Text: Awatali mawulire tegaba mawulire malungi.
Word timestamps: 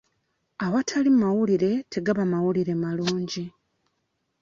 Awatali 0.65 1.09
mawulire 1.21 1.71
tegaba 1.93 2.23
mawulire 2.31 2.73
malungi. 2.83 3.45